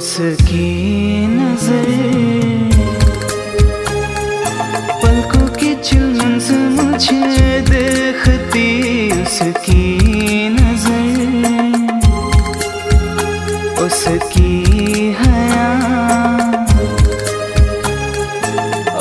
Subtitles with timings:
[0.00, 1.88] उसकी नज़र।
[5.02, 7.20] पलकों की चुनन से मुझे
[7.68, 8.64] देखती
[9.22, 9.84] उसकी
[10.54, 11.04] नज़र।
[13.84, 14.54] उसकी
[15.20, 15.68] हया।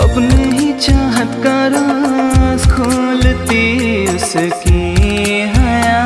[0.03, 3.63] अपने ही चाहत का राज खोलती
[4.15, 4.83] उसकी
[5.55, 6.03] हया।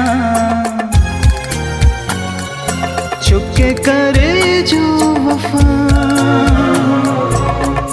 [3.26, 4.23] चुपके करे
[4.64, 5.64] जो वफा।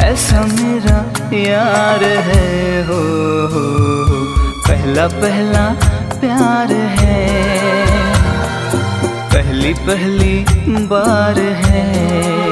[0.06, 0.98] ऐसा मेरा
[1.38, 3.00] यार है हो,
[3.46, 3.66] हो,
[4.04, 4.24] हो।
[4.68, 5.74] पहला पहला
[6.20, 7.40] प्यार है।
[9.34, 10.44] पहली पहली
[10.86, 12.49] बार है।